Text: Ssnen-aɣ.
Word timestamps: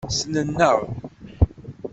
Ssnen-aɣ. 0.09 0.79